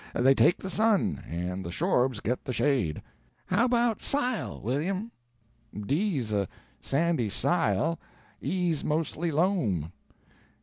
[0.15, 3.03] They take the sun, and the Shorbs get the shade."
[3.45, 5.11] "How about sile, William?"
[5.79, 6.47] "D's a
[6.79, 7.99] sandy sile,
[8.41, 9.91] E's mostly loom."